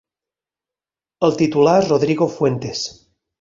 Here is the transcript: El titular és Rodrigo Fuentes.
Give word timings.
El 1.27 1.35
titular 1.41 1.75
és 1.83 1.91
Rodrigo 1.91 2.29
Fuentes. 2.39 2.83